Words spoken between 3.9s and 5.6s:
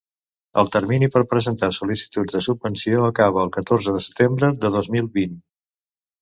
de setembre de dos mil vint.